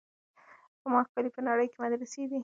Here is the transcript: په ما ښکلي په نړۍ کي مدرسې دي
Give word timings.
په 0.81 0.87
ما 0.93 0.99
ښکلي 1.07 1.29
په 1.35 1.41
نړۍ 1.49 1.67
کي 1.71 1.77
مدرسې 1.83 2.21
دي 2.29 2.37